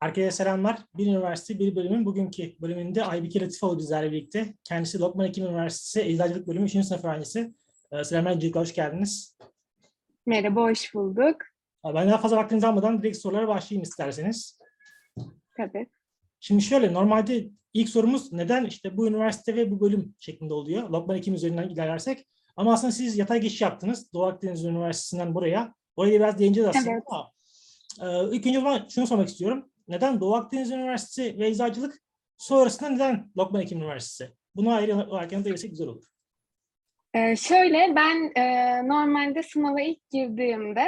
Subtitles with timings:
[0.00, 0.78] Herkese selamlar.
[0.96, 4.54] Bir üniversite bir bölümün bugünkü bölümünde Aybike Latifoğlu bizlerle birlikte.
[4.64, 6.72] Kendisi Lokman Hekim Üniversitesi Eczacılık Bölümü 3.
[6.72, 7.54] sınıf öğrencisi.
[7.92, 9.38] Ee, Selamlar öncelikle hoş geldiniz.
[10.26, 11.36] Merhaba, hoş bulduk.
[11.86, 14.58] Ee, Ben daha fazla vaktinizi almadan direkt sorulara başlayayım isterseniz.
[15.56, 15.86] Tabii.
[16.40, 20.90] Şimdi şöyle normalde ilk sorumuz neden işte bu üniversite ve bu bölüm şeklinde oluyor.
[20.90, 22.26] Lokman Hekim üzerinden ilerlersek.
[22.56, 24.12] Ama aslında siz yatay geçiş yaptınız.
[24.12, 25.74] Doğu Akdeniz Üniversitesi'nden buraya.
[25.96, 27.02] Oraya biraz değineceğiz aslında Evet.
[27.06, 27.30] ama
[28.02, 29.69] e, ilk önce zaman şunu sormak istiyorum.
[29.90, 31.94] Neden Doğu Akdeniz Üniversitesi ve Eczacılık
[32.36, 34.32] sonrasında neden Lokman Hekim Üniversitesi?
[34.54, 36.04] Bunu ayrı olarak yanıt verirsek güzel olur.
[37.14, 40.84] Ee, şöyle, ben e, normalde sınava ilk girdiğimde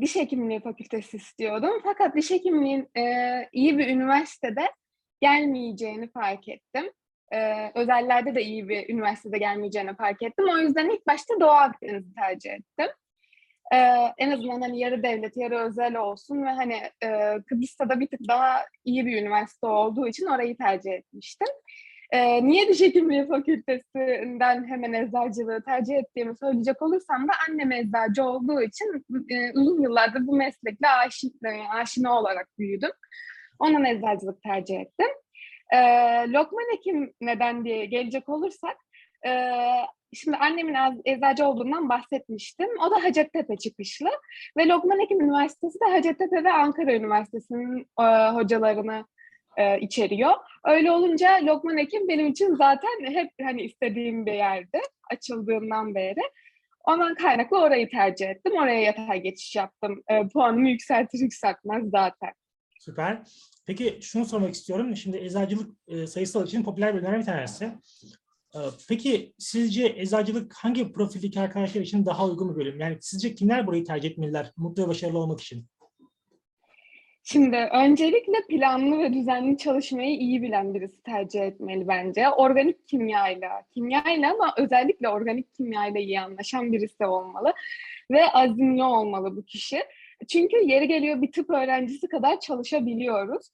[0.00, 1.80] diş hekimliği fakültesi istiyordum.
[1.84, 3.02] Fakat diş hekimliğin e,
[3.52, 4.72] iyi bir üniversitede
[5.20, 6.92] gelmeyeceğini fark ettim.
[7.32, 10.44] E, özellerde de iyi bir üniversitede gelmeyeceğini fark ettim.
[10.48, 12.88] O yüzden ilk başta Doğu Akdeniz'i tercih ettim.
[13.72, 13.76] E,
[14.18, 17.08] en azından hani yarı devlet, yarı özel olsun ve hani e,
[17.46, 21.48] Kıbrıs'ta da bir tık daha iyi bir üniversite olduğu için orayı tercih etmiştim.
[22.10, 28.62] Ee, niye diş hekimliği fakültesinden hemen eczacılığı tercih ettiğimi söyleyecek olursam da annem eczacı olduğu
[28.62, 32.90] için e, uzun yıllardır bu meslekle aşina, aşina olarak büyüdüm.
[33.58, 35.08] Onun eczacılık tercih ettim.
[35.74, 35.78] Ee,
[36.32, 38.76] Lokman Hekim neden diye gelecek olursak,
[40.14, 42.68] şimdi annemin eczacı olduğundan bahsetmiştim.
[42.86, 44.08] O da Hacettepe çıkışlı
[44.56, 47.86] ve Lokman Hekim Üniversitesi de Hacettepe ve Ankara Üniversitesi'nin
[48.34, 49.04] hocalarını
[49.80, 50.32] içeriyor.
[50.64, 56.20] Öyle olunca Lokman Hekim benim için zaten hep hani istediğim bir yerdi açıldığından beri.
[56.86, 58.52] Ondan kaynaklı orayı tercih ettim.
[58.52, 60.02] Oraya yatay geçiş yaptım.
[60.08, 62.32] E, puanımı yükseltir yükseltmez zaten.
[62.80, 63.22] Süper.
[63.66, 64.96] Peki şunu sormak istiyorum.
[64.96, 67.72] Şimdi eczacılık e, sayısal için popüler bölümlerden bir tanesi.
[68.56, 72.80] E, Peki sizce eczacılık hangi profildeki arkadaşlar için daha uygun bir bölüm?
[72.80, 75.66] Yani sizce kimler burayı tercih etmeliler mutlu ve başarılı olmak için?
[77.22, 82.28] Şimdi öncelikle planlı ve düzenli çalışmayı iyi bilen birisi tercih etmeli bence.
[82.28, 87.52] Organik kimyayla, kimyayla ama özellikle organik kimyayla iyi anlaşan birisi olmalı
[88.10, 89.82] ve azimli olmalı bu kişi.
[90.28, 93.46] Çünkü yeri geliyor bir tıp öğrencisi kadar çalışabiliyoruz.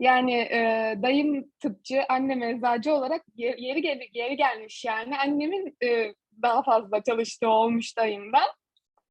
[0.00, 5.18] Yani e, dayım tıpçı, annem eczacı olarak ye- yeri gel yeri gelmiş yani.
[5.18, 8.48] Annemin e, daha fazla çalıştığı olmuş dayımdan.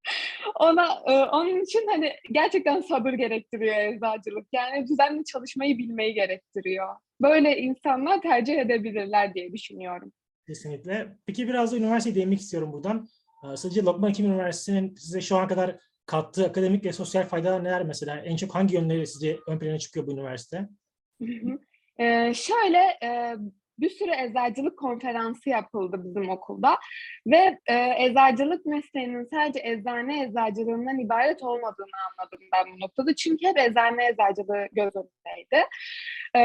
[0.60, 4.48] Ona e, onun için hani gerçekten sabır gerektiriyor eczacılık.
[4.54, 6.96] Yani düzenli çalışmayı bilmeyi gerektiriyor.
[7.22, 10.12] Böyle insanlar tercih edebilirler diye düşünüyorum.
[10.48, 11.08] Kesinlikle.
[11.26, 13.08] Peki biraz da üniversiteye değinmek istiyorum buradan.
[13.54, 17.84] E, Sizce Lokman Hekim Üniversitesi'nin size şu ana kadar kattığı akademik ve sosyal faydalar neler
[17.84, 18.18] mesela?
[18.20, 20.70] En çok hangi yönleriyle sizce ön plana çıkıyor bu üniversite?
[22.00, 23.36] Ee, şöyle e,
[23.80, 26.78] bir sürü eczacılık konferansı yapıldı bizim okulda
[27.28, 33.16] ve e, eczacılık mesleğinin sadece eczane eczacılığından ibaret olmadığını anladım ben bu noktada.
[33.16, 35.66] Çünkü hep eczane eczacılığı göz önündeydi.
[36.36, 36.42] Ee,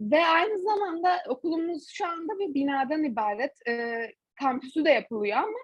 [0.00, 3.52] ve aynı zamanda okulumuz şu anda bir binadan ibaret.
[3.68, 5.58] Ee, kampüsü de yapılıyor ama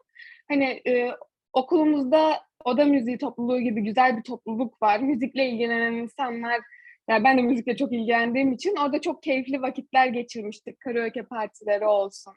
[0.48, 1.10] hani e,
[1.53, 5.00] okulumuzda oda müziği topluluğu gibi güzel bir topluluk var.
[5.00, 6.60] Müzikle ilgilenen insanlar
[7.09, 10.81] yani ben de müzikle çok ilgilendiğim için orada çok keyifli vakitler geçirmiştik.
[10.81, 12.34] Karaoke partileri olsun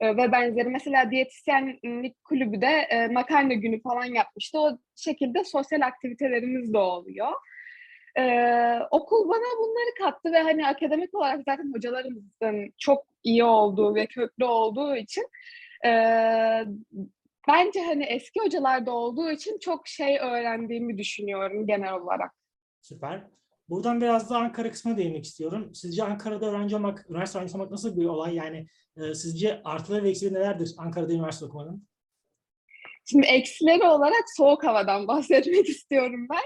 [0.00, 0.68] e, ve benzeri.
[0.68, 4.60] Mesela diyetisyenlik kulübü de e, makarna günü falan yapmıştı.
[4.60, 7.32] O şekilde sosyal aktivitelerimiz de oluyor.
[8.18, 8.22] E,
[8.90, 14.44] okul bana bunları kattı ve hani akademik olarak zaten hocalarımızın çok iyi olduğu ve köklü
[14.44, 15.24] olduğu için
[15.86, 15.90] e,
[17.48, 22.32] bence hani eski hocalarda olduğu için çok şey öğrendiğimi düşünüyorum genel olarak.
[22.82, 23.22] Süper.
[23.68, 25.74] Buradan biraz da Ankara kısmına değinmek istiyorum.
[25.74, 28.34] Sizce Ankara'da öğrenci olmak, üniversite öğrencisi olmak nasıl bir olay?
[28.34, 28.66] Yani
[28.96, 31.86] e, sizce artıları ve eksileri nelerdir Ankara'da üniversite okumanın?
[33.10, 36.44] Şimdi eksileri olarak soğuk havadan bahsetmek istiyorum ben.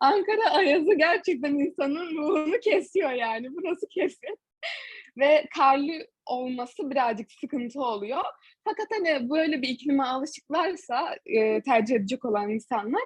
[0.00, 3.48] Ankara ayazı gerçekten insanın ruhunu kesiyor yani.
[3.50, 4.38] Burası kesin.
[5.18, 5.92] Ve karlı
[6.26, 8.22] olması birazcık sıkıntı oluyor.
[8.64, 13.02] Fakat hani böyle bir iklime alışıklarsa e, tercih edecek olan insanlar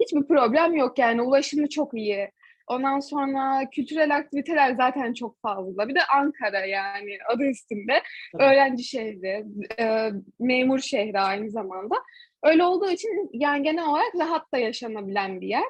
[0.00, 1.22] hiçbir problem yok yani.
[1.22, 2.30] Ulaşımı çok iyi.
[2.70, 5.88] Ondan sonra kültürel aktiviteler zaten çok fazla.
[5.88, 8.02] Bir de Ankara yani adı üstünde.
[8.32, 8.42] Tabii.
[8.42, 9.44] Öğrenci şehri,
[9.78, 11.94] e, memur şehri aynı zamanda.
[12.42, 15.68] Öyle olduğu için yani genel olarak rahat da yaşanabilen bir yer.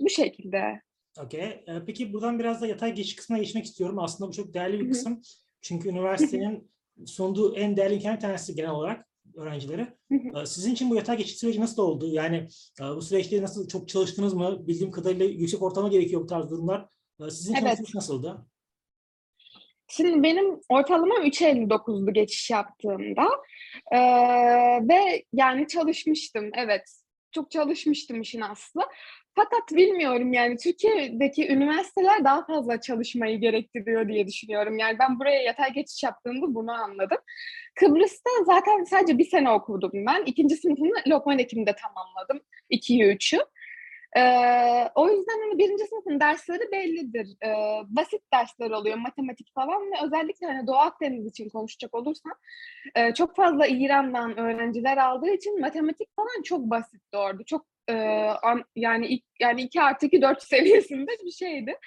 [0.00, 0.80] Bu şekilde.
[1.24, 1.42] Okey.
[1.42, 3.98] E, peki buradan biraz da yatay geçiş kısmına geçmek istiyorum.
[3.98, 5.22] Aslında bu çok değerli bir kısım.
[5.62, 6.70] Çünkü üniversitenin
[7.06, 9.06] sunduğu en değerli imkan bir tanesi genel olarak
[9.36, 9.94] öğrencilere.
[10.12, 12.06] Hı E, Sizin için bu yatay geçiş süreci nasıl oldu?
[12.08, 12.36] Yani
[12.80, 14.66] e, bu süreçte nasıl çok çalıştınız mı?
[14.68, 16.88] Bildiğim kadarıyla yüksek ortalama gerekiyor bu tarz durumlar.
[17.26, 17.76] E, Sizin için Evet.
[17.78, 18.46] süreç nasıldı?
[19.88, 23.28] Şimdi benim ortalamam 3.59'du geçiş yaptığımda.
[23.92, 23.98] Ee,
[24.88, 26.82] ve yani çalışmıştım evet.
[27.32, 28.80] Çok çalışmıştım işin aslı.
[29.34, 34.78] Fakat bilmiyorum yani Türkiye'deki üniversiteler daha fazla çalışmayı gerektiriyor diye düşünüyorum.
[34.78, 37.18] Yani ben buraya yatay geçiş yaptığımda bunu anladım.
[37.76, 40.22] Kıbrıs'ta zaten sadece bir sene okudum ben.
[40.26, 42.40] İkinci sınıfını Lokman Ekim'de tamamladım.
[42.70, 43.38] 2'yi 3'ü.
[44.16, 47.28] Ee, o yüzden hani birinci sınıfın dersleri bellidir.
[47.44, 47.54] Ee,
[47.88, 52.32] basit dersler oluyor, matematik falan ve özellikle hani Doğu Akdeniz için konuşacak olursam
[52.94, 57.44] e, çok fazla İran'dan öğrenciler aldığı için matematik falan çok basitti orada.
[57.44, 57.94] Çok e,
[58.42, 61.78] an- yani yani 2 artı 2 4 seviyesinde bir şeydi.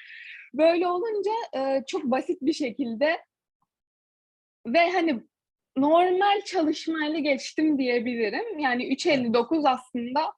[0.54, 3.18] Böyle olunca e, çok basit bir şekilde
[4.68, 5.24] ve hani
[5.78, 8.60] normal çalışmayla geçtim diyebilirim.
[8.60, 10.34] Yani 3.59 aslında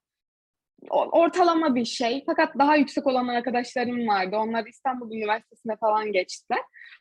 [0.90, 2.22] ortalama bir şey.
[2.26, 4.36] Fakat daha yüksek olan arkadaşlarım vardı.
[4.36, 6.60] Onlar İstanbul Üniversitesi'ne falan geçtiler.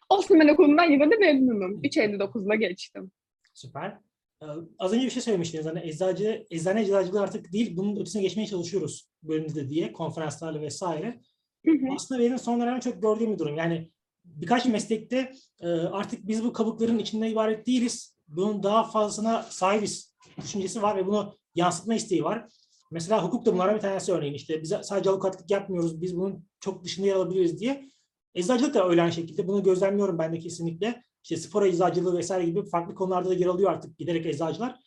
[0.09, 1.81] Osman Okulu'ndan yine de memnunum.
[1.83, 3.11] 3.59'la geçtim.
[3.53, 3.97] Süper.
[4.41, 4.45] Ee,
[4.79, 5.65] az önce bir şey söylemiştiniz.
[5.65, 11.19] Hani eczacı, eczane eczacılığı artık değil, bunun ötesine geçmeye çalışıyoruz bölümde de diye, konferanslarla vesaire.
[11.65, 11.95] Hı hı.
[11.95, 13.57] Aslında benim son dönemde çok gördüğüm bir durum.
[13.57, 13.91] Yani
[14.25, 15.31] birkaç meslekte
[15.61, 18.15] e, artık biz bu kabukların içinde ibaret değiliz.
[18.35, 22.47] Bunun daha fazlasına sahibiz düşüncesi var ve bunu yansıtma isteği var.
[22.91, 24.33] Mesela hukuk da bunlardan bir tanesi örneğin.
[24.33, 27.89] İşte biz sadece avukatlık yapmıyoruz, biz bunun çok dışında yer alabiliriz diye.
[28.35, 29.47] Eczacılık da öyle aynı şekilde.
[29.47, 31.03] Bunu gözlemliyorum ben de kesinlikle.
[31.23, 34.79] İşte spor eczacılığı vesaire gibi farklı konularda da yer alıyor artık giderek eczacılar.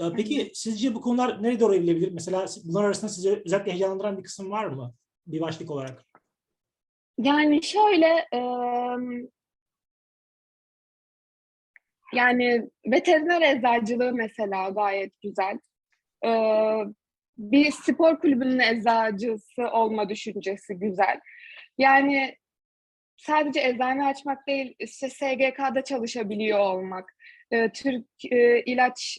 [0.00, 2.12] Ee, Peki sizce bu konular nereye doğru evrilebilir?
[2.12, 4.94] Mesela bunlar arasında sizi özellikle heyecanlandıran bir kısım var mı?
[5.26, 6.04] Bir başlık olarak.
[7.18, 8.28] Yani şöyle
[12.12, 15.58] yani veteriner eczacılığı mesela gayet güzel.
[16.26, 16.84] Ee,
[17.38, 21.20] bir spor kulübünün eczacısı olma düşüncesi güzel.
[21.78, 22.36] Yani
[23.16, 27.12] sadece eczane açmak değil, işte SGK'da çalışabiliyor olmak,
[27.50, 29.18] e, Türk e, İlaç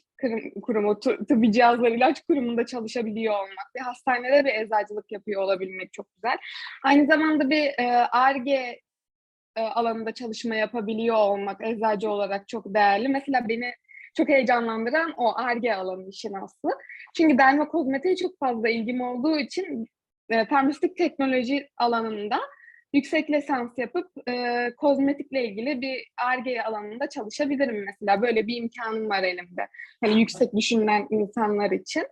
[0.61, 6.07] Kurumu, Tı- Tıbbi Cihazlar İlaç Kurumu'nda çalışabiliyor olmak, bir hastanede bir eczacılık yapıyor olabilmek çok
[6.15, 6.37] güzel.
[6.83, 7.71] Aynı zamanda bir
[8.11, 8.81] ARGE
[9.55, 13.09] e, alanında çalışma yapabiliyor olmak eczacı olarak çok değerli.
[13.09, 13.73] Mesela beni
[14.17, 16.69] çok heyecanlandıran o ARGE alanı işin aslı.
[17.17, 19.87] Çünkü dermokozmetiğe çok fazla ilgim olduğu için
[20.29, 22.39] e, farmasötik teknoloji alanında
[22.93, 28.21] yüksek lisans yapıp e, kozmetikle ilgili bir ARGE alanında çalışabilirim mesela.
[28.21, 29.67] Böyle bir imkanım var elimde.
[30.03, 32.03] Hani yüksek düşünen insanlar için.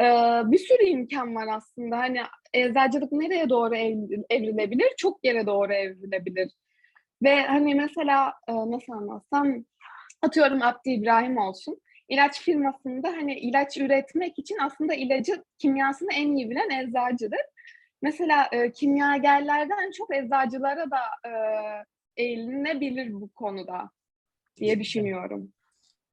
[0.00, 0.04] E,
[0.44, 1.98] bir sürü imkan var aslında.
[1.98, 2.20] Hani
[2.54, 4.88] eczacılık nereye doğru ev- evrilebilir?
[4.98, 6.50] Çok yere doğru evrilebilir.
[7.22, 9.64] Ve hani mesela e, nasıl anlatsam
[10.22, 11.80] atıyorum Abdi İbrahim olsun.
[12.08, 17.40] İlaç firmasında hani ilaç üretmek için aslında ilacı kimyasını en iyi bilen eczacıdır.
[18.02, 21.32] Mesela e, kimyagerlerden çok eczacılara da e,
[22.16, 23.90] eğilinebilir bu konuda
[24.56, 25.52] diye düşünüyorum.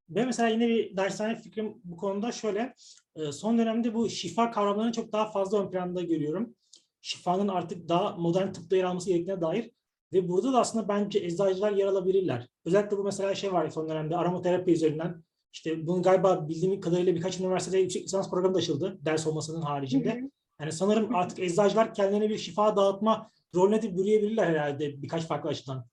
[0.10, 2.74] Ve mesela yine bir dershane fikrim bu konuda şöyle.
[3.16, 6.56] e, Son dönemde bu şifa kavramlarını çok daha fazla ön planda görüyorum.
[7.02, 9.72] Şifanın artık daha modern tıpta yer alması gerektiğine dair.
[10.14, 12.48] Ve burada da aslında bence eczacılar yer alabilirler.
[12.66, 15.24] Özellikle bu mesela şey var son dönemde aromaterapi üzerinden.
[15.54, 19.00] İşte bunu galiba bildiğim kadarıyla birkaç üniversitede yüksek lisans programı da açıldı.
[19.02, 20.14] Ders olmasının haricinde.
[20.14, 20.30] Hı hı.
[20.60, 25.86] Yani sanırım artık eczacılar kendilerine bir şifa dağıtma rolüne de bürüyebilirler herhalde birkaç farklı açıdan.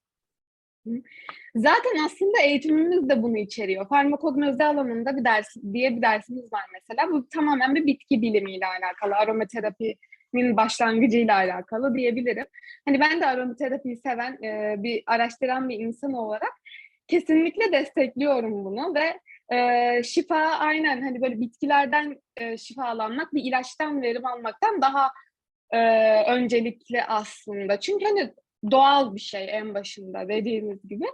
[1.55, 3.87] Zaten aslında eğitimimiz de bunu içeriyor.
[3.89, 7.11] Farmakognozi alanında bir ders diye bir dersimiz var mesela.
[7.11, 9.15] Bu tamamen bir bitki bilimiyle alakalı,
[10.29, 12.45] aromaterapinin başlangıcıyla alakalı diyebilirim.
[12.85, 16.53] Hani ben de aromaterapiyi seven, e, bir araştıran bir insan olarak
[17.07, 19.19] kesinlikle destekliyorum bunu ve
[19.55, 25.11] e, şifa aynen hani böyle bitkilerden e, şifalanmak, bir ilaçtan verim almaktan daha
[25.71, 25.79] e,
[26.23, 27.79] öncelikli aslında.
[27.79, 28.33] Çünkü hani
[28.71, 31.05] doğal bir şey en başında dediğimiz gibi.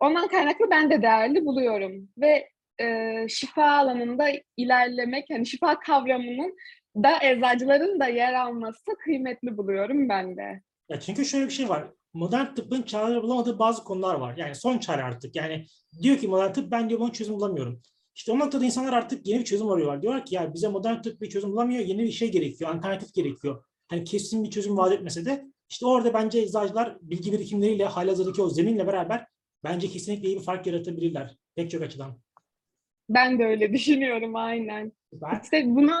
[0.00, 2.48] Ondan kaynaklı ben de değerli buluyorum ve
[2.80, 6.56] e, şifa alanında ilerlemek, hani şifa kavramının
[7.02, 10.62] da eczacıların da yer alması kıymetli buluyorum ben de.
[10.88, 11.90] Ya çünkü şöyle bir şey var.
[12.14, 14.36] Modern tıbbın çareleri bulamadığı bazı konular var.
[14.36, 15.36] Yani son çare artık.
[15.36, 15.66] Yani
[16.02, 17.82] diyor ki modern tıp ben diyor bunun çözüm bulamıyorum.
[18.14, 20.02] İşte o noktada insanlar artık yeni bir çözüm arıyorlar.
[20.02, 21.84] Diyorlar ki ya bize modern tıp bir çözüm bulamıyor.
[21.84, 22.74] Yeni bir şey gerekiyor.
[22.74, 23.64] Alternatif gerekiyor.
[23.88, 28.48] Hani kesin bir çözüm vaat etmese de işte orada bence eczacılar bilgi birikimleriyle halihazırdaki o
[28.48, 29.26] zeminle beraber
[29.64, 31.36] bence kesinlikle iyi bir fark yaratabilirler.
[31.56, 32.18] Pek çok açıdan.
[33.08, 34.92] Ben de öyle düşünüyorum aynen.
[35.12, 35.40] Süper.
[35.42, 35.92] İşte bunu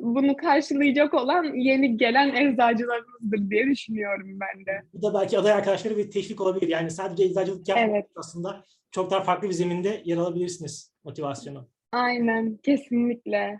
[0.00, 4.82] bunu karşılayacak olan yeni gelen eczacılarımızdır diye düşünüyorum ben de.
[4.94, 6.68] Bu da belki aday arkadaşları bir teşvik olabilir.
[6.68, 8.06] Yani sadece eczacılık yapmak Evet.
[8.16, 11.68] aslında çok daha farklı bir zeminde yer alabilirsiniz motivasyonu.
[11.92, 13.58] Aynen, kesinlikle.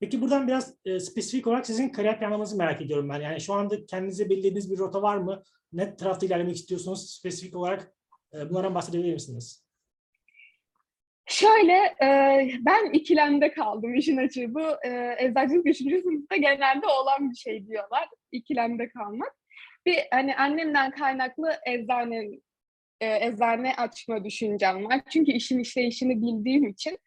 [0.00, 3.20] Peki buradan biraz e, spesifik olarak sizin kariyer planlamanızı merak ediyorum ben.
[3.20, 5.42] Yani şu anda kendinize belirlediğiniz bir rota var mı?
[5.72, 7.10] Ne tarafta ilerlemek istiyorsunuz?
[7.10, 7.92] Spesifik olarak
[8.34, 9.65] e, bunlardan bahsedebilir misiniz?
[11.36, 12.08] Şöyle, e,
[12.60, 14.54] ben ikilemde kaldım işin açığı.
[14.54, 18.08] Bu e, eczacılık üçüncü sınıfta genelde olan bir şey diyorlar.
[18.32, 19.32] İkilemde kalmak.
[19.86, 22.28] Bir hani annemden kaynaklı eczane
[23.00, 25.00] e, eczane açma düşüncem var.
[25.10, 26.98] Çünkü işin işleyişini bildiğim için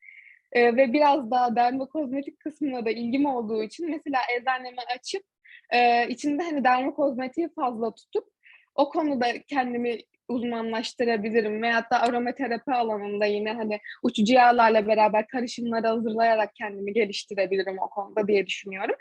[0.52, 5.24] e, ve biraz daha dermokozmetik kısmına da ilgim olduğu için mesela eczanemi açıp
[5.70, 8.28] e, içinde hani dermokozmetiği fazla tutup
[8.76, 9.98] o konuda kendimi
[10.30, 11.62] uzmanlaştırabilirim.
[11.62, 18.28] Veyahut da aromaterapi alanında yine hani uçucu yağlarla beraber karışımları hazırlayarak kendimi geliştirebilirim o konuda
[18.28, 18.96] diye düşünüyorum.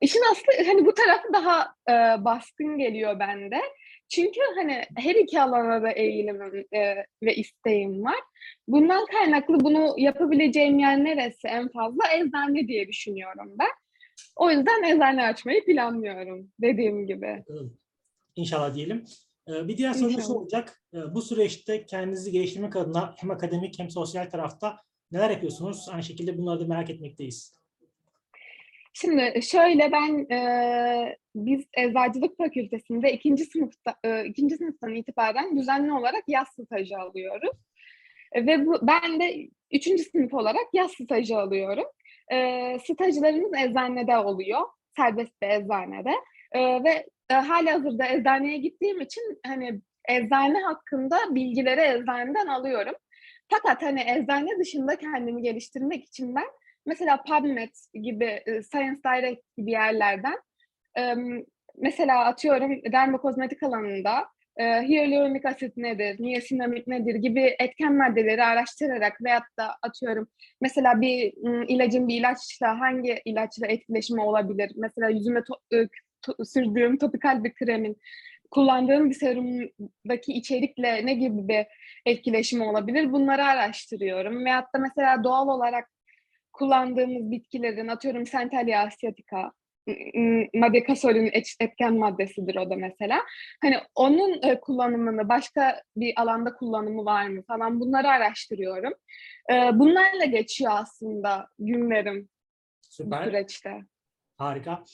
[0.00, 3.60] İşin aslı hani bu tarafı daha e, baskın geliyor bende.
[4.08, 8.20] Çünkü hani her iki alana da eğilimim e, ve isteğim var.
[8.68, 12.04] Bundan kaynaklı bunu yapabileceğim yer neresi en fazla?
[12.14, 13.70] Eczane diye düşünüyorum ben.
[14.36, 17.44] O yüzden eczane açmayı planlıyorum dediğim gibi.
[18.36, 19.04] İnşallah diyelim.
[19.48, 20.30] Ee, Bir diğer şu İnşallah.
[20.30, 20.82] olacak.
[20.94, 24.76] Ee, Bu süreçte kendinizi geliştirmek adına hem akademik hem sosyal tarafta
[25.12, 25.88] neler yapıyorsunuz?
[25.92, 27.56] Aynı şekilde bunları da merak etmekteyiz.
[28.92, 36.24] Şimdi şöyle ben e, biz Eczacılık Fakültesinde ikinci sınıfta e, ikinci sınıftan itibaren düzenli olarak
[36.28, 37.56] yaz stajı alıyoruz.
[38.32, 41.84] E, ve bu, ben de üçüncü sınıf olarak yaz stajı alıyorum.
[42.32, 44.60] E, stajlarımız eczanede oluyor.
[44.96, 46.12] Serbest bir eczanede.
[46.52, 52.94] E, ve e, halihazırda eczaneye gittiğim için hani eczane hakkında bilgileri eczaneden alıyorum.
[53.50, 56.46] Fakat hani eczane dışında kendimi geliştirmek için ben
[56.86, 60.38] mesela PubMed gibi, e, Science Direct gibi yerlerden
[61.76, 69.58] mesela atıyorum dermokozmetik alanında e, hyaluronik asit nedir, niasinamid nedir gibi etken maddeleri araştırarak veyahut
[69.58, 70.28] da atıyorum
[70.60, 71.32] mesela bir
[71.68, 74.72] ilacın bir ilaçla hangi ilaçla etkileşimi olabilir?
[74.76, 75.88] Mesela yüzüme to-
[76.44, 77.96] sürdüğüm topikal bir kremin
[78.50, 81.66] kullandığım bir serumdaki içerikle ne gibi bir
[82.06, 83.12] etkileşimi olabilir?
[83.12, 84.44] Bunları araştırıyorum.
[84.44, 85.88] Veyahut da mesela doğal olarak
[86.52, 89.52] kullandığımız bitkilerin atıyorum Centellia asiatica,
[90.54, 93.22] Madekasol'ün et- etken maddesidir o da mesela.
[93.62, 98.92] Hani onun e, kullanımını başka bir alanda kullanımı var mı falan bunları araştırıyorum.
[99.52, 102.28] E, bunlarla geçiyor aslında günlerim bu
[102.90, 103.24] Süper.
[103.24, 103.70] süreçte.
[104.36, 104.84] Harika.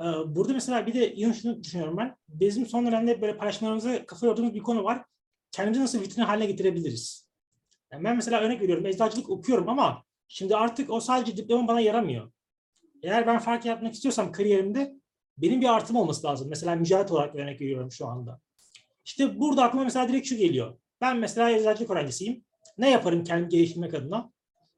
[0.00, 2.16] Ee, Burada mesela bir de yine şunu düşünüyorum ben.
[2.28, 5.04] Bizim son dönemde böyle paylaşımlarımıza kafa yorduğumuz bir konu var.
[5.52, 7.28] Kendimizi nasıl vitrin haline getirebiliriz?
[7.92, 8.86] Yani ben mesela örnek veriyorum.
[8.86, 12.32] Eczacılık okuyorum ama şimdi artık o sadece diploma bana yaramıyor.
[13.02, 14.94] Eğer ben fark yaratmak istiyorsam kariyerimde
[15.38, 16.48] benim bir artım olması lazım.
[16.48, 18.40] Mesela mücadele olarak örnek veriyorum şu anda.
[19.04, 20.78] İşte burada aklıma mesela direkt şu geliyor.
[21.00, 22.44] Ben mesela eczacılık öğrencisiyim.
[22.78, 24.32] Ne yaparım kendimi geliştirmek adına?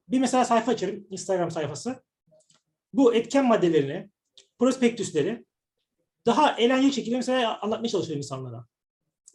[0.09, 1.07] Bir mesela sayfa açarım.
[1.11, 2.03] Instagram sayfası
[2.97, 4.09] bu etken maddelerini,
[4.59, 5.45] prospektüsleri
[6.27, 8.65] daha eğlenceli şekilde mesela anlatmaya çalışıyorum insanlara.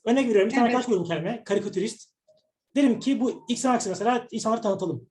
[0.05, 0.75] Örnek veriyorum bir tane Evet.
[0.75, 2.09] arkadaş kendime, karikatürist.
[2.75, 5.09] Derim ki bu X sanatçısı mesela insanlara tanıtalım.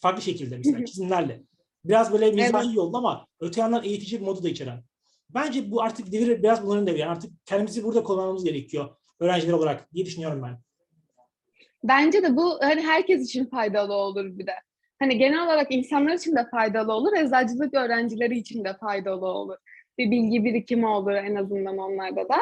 [0.00, 1.42] Farklı şekilde mesela çizimlerle.
[1.84, 2.76] Biraz böyle mizahi Evet.
[2.76, 4.84] yolda ama öte yandan eğitici bir modu da içeren.
[5.30, 6.98] Bence bu artık devir biraz bunların devri.
[6.98, 10.60] Yani artık kendimizi burada kullanmamız gerekiyor öğrenciler olarak diye düşünüyorum ben.
[11.84, 14.52] Bence de bu hani herkes için faydalı olur bir de.
[14.98, 19.56] Hani genel olarak insanlar için de faydalı olur, eczacılık öğrencileri için de faydalı olur.
[19.98, 22.36] Bir bilgi birikimi olur en azından onlarda da.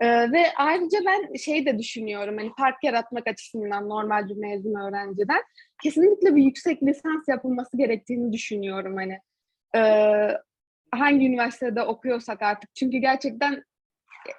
[0.00, 5.42] Ee, ve ayrıca ben şey de düşünüyorum, hani fark yaratmak açısından normal bir mezun öğrenciden
[5.82, 9.18] kesinlikle bir yüksek lisans yapılması gerektiğini düşünüyorum hani.
[9.76, 10.36] Ee,
[10.92, 12.74] hangi üniversitede okuyorsak artık.
[12.74, 13.64] Çünkü gerçekten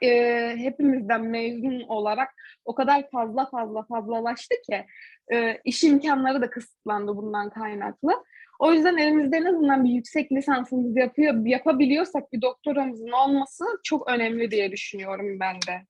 [0.02, 0.10] e,
[0.58, 2.30] hepimizden mezun olarak
[2.66, 4.86] o kadar fazla fazla fazlalaştı ki
[5.34, 8.12] e, iş imkanları da kısıtlandı bundan kaynaklı.
[8.60, 14.52] O yüzden elimizde en azından bir yüksek lisansımız yapıyor, yapabiliyorsak bir doktoramızın olması çok önemli
[14.52, 15.86] diye düşünüyorum ben de.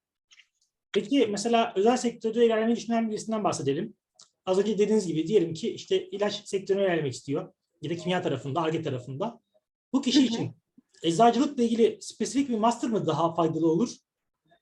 [0.93, 3.93] Peki mesela özel sektörde ilerlemeyi düşünen birisinden bahsedelim.
[4.45, 8.61] Az önce dediğiniz gibi diyelim ki işte ilaç sektörüne ilerlemek istiyor ya da kimya tarafında,
[8.61, 9.39] ARGE tarafında.
[9.93, 10.27] Bu kişi Hı hı.
[10.27, 10.55] için
[11.03, 13.89] eczacılıkla ilgili spesifik bir master mı daha faydalı olur?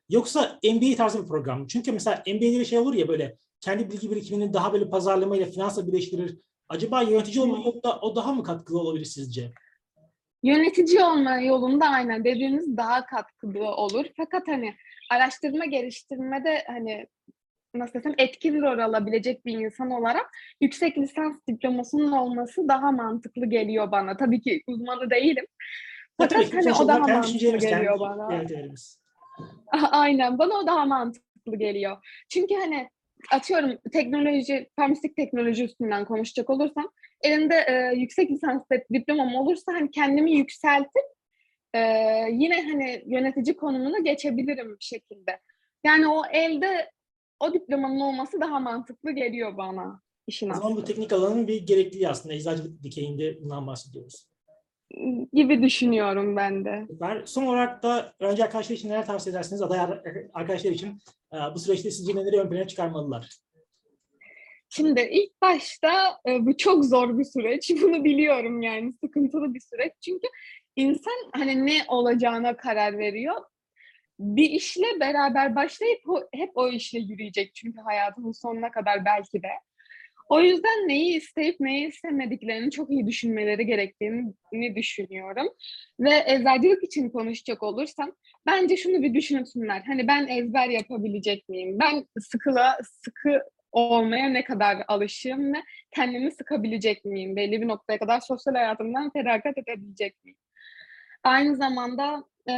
[0.09, 1.67] Yoksa MBA tarzı bir program mı?
[1.67, 6.39] Çünkü mesela MBA'de şey olur ya böyle kendi bilgi birikimini daha böyle pazarlamayla finansla birleştirir.
[6.69, 9.51] Acaba yönetici olma yolunda o daha mı katkılı olabilir sizce?
[10.43, 14.05] Yönetici olma yolunda aynen dediğiniz daha katkılı olur.
[14.17, 14.75] Fakat hani
[15.11, 17.07] araştırma geliştirmede hani
[17.73, 20.31] nasıl desem etkin rol alabilecek bir insan olarak
[20.61, 24.17] yüksek lisans diplomasının olması daha mantıklı geliyor bana.
[24.17, 25.45] Tabii ki uzmanı değilim.
[26.21, 27.99] Ha, tabii ki hani o daha kendi mantıklı düşüncelerimiz, geliyor
[28.29, 28.77] kendi bana.
[29.91, 31.97] Aynen bana o daha mantıklı geliyor.
[32.29, 32.89] Çünkü hani
[33.31, 38.61] atıyorum teknoloji, farmasötik teknoloji üstünden konuşacak olursam elimde e, yüksek lisans
[38.93, 41.05] diplomam olursa hani kendimi yükseltip
[41.73, 41.79] e,
[42.31, 45.39] yine hani yönetici konumuna geçebilirim bir şekilde.
[45.83, 46.91] Yani o elde
[47.39, 50.01] o diplomanın olması daha mantıklı geliyor bana.
[50.27, 54.30] işin zaman bu teknik alanın bir gerekliliği aslında eczacılık dikeyinde bundan bahsediyoruz.
[55.33, 56.85] Gibi düşünüyorum ben de.
[56.89, 57.25] Süper.
[57.25, 59.61] Son olarak da öğrenci arkadaşlar için neler tavsiye edersiniz?
[59.61, 60.01] Aday ar-
[60.33, 60.97] arkadaşlar için
[61.33, 63.29] e, bu süreçte sizce neleri ön plana çıkarmalılar?
[64.69, 67.71] Şimdi ilk başta e, bu çok zor bir süreç.
[67.81, 69.93] Bunu biliyorum yani sıkıntılı bir süreç.
[70.05, 70.27] Çünkü
[70.75, 73.35] insan hani ne olacağına karar veriyor.
[74.19, 75.99] Bir işle beraber başlayıp
[76.33, 79.49] hep o işle yürüyecek çünkü hayatının sonuna kadar belki de.
[80.31, 85.47] O yüzden neyi isteyip neyi istemediklerini çok iyi düşünmeleri gerektiğini düşünüyorum.
[85.99, 88.11] Ve eczacılık için konuşacak olursam
[88.45, 89.81] bence şunu bir düşünsünler.
[89.87, 91.77] Hani ben ezber yapabilecek miyim?
[91.79, 95.57] Ben sıkıla, sıkı olmaya ne kadar alışığım ve
[95.95, 97.35] kendimi sıkabilecek miyim?
[97.35, 100.37] Belli bir noktaya kadar sosyal hayatımdan feragat edebilecek miyim?
[101.23, 102.53] Aynı zamanda e,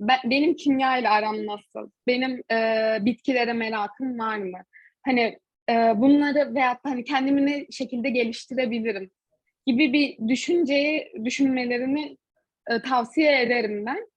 [0.00, 1.90] ben, benim kimya ile aram nasıl?
[2.06, 4.58] Benim e, bitkilere merakım var mı?
[5.04, 5.38] Hani
[5.70, 9.10] e, bunları veyahut hani kendimi ne şekilde geliştirebilirim
[9.66, 12.18] gibi bir düşünceyi, düşünmelerini
[12.70, 14.08] e, tavsiye ederim ben.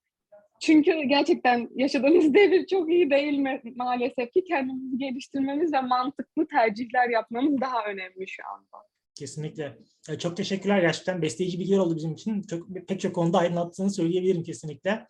[0.62, 3.62] Çünkü gerçekten yaşadığımız devir çok iyi değil mi?
[3.76, 8.88] maalesef ki kendimizi geliştirmemiz ve mantıklı tercihler yapmamız daha önemli şu anda.
[9.16, 9.78] Kesinlikle.
[10.10, 10.82] E, Çok teşekkürler.
[10.82, 12.42] Gerçekten besleyici bilgiler oldu bizim için.
[12.42, 15.08] Çok, pek çok konuda aydınlattığını söyleyebilirim kesinlikle.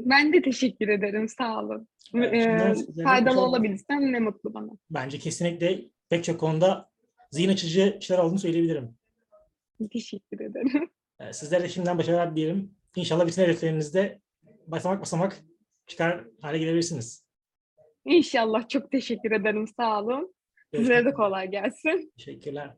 [0.00, 1.88] Ben de teşekkür ederim, sağ olun.
[2.14, 4.70] Evet, Ee, sizlere faydalı çok- olabilirsem ne mutlu bana.
[4.90, 6.90] Bence kesinlikle pek çok konuda
[7.30, 8.96] zihin açıcı şeyler olduğunu söyleyebilirim.
[9.92, 10.90] Teşekkür ederim.
[11.32, 12.74] Sizlere de şimdiden başarılar dilerim.
[12.96, 14.20] İnşallah bütün hedeflerinizde
[14.66, 15.36] basamak basamak
[15.86, 17.24] çıkar hale gelebilirsiniz.
[18.04, 20.34] İnşallah çok teşekkür ederim, sağ olun.
[20.74, 22.12] Size de kolay gelsin.
[22.16, 22.74] Teşekkürler.